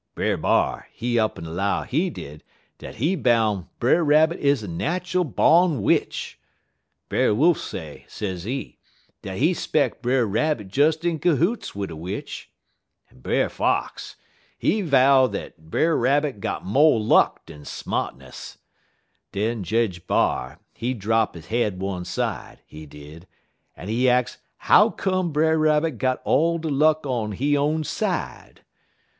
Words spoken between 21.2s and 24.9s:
he head one side, he did, en he ax how